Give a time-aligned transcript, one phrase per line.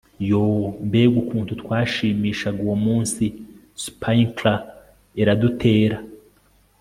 [0.29, 3.23] yoo, mbega ukuntu twashimishaga uwo munsi,
[3.83, 4.59] spinkler
[5.21, 5.97] iradutera